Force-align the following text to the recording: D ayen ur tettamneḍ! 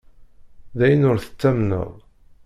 D 0.77 0.79
ayen 0.85 1.07
ur 1.09 1.17
tettamneḍ! 1.19 1.91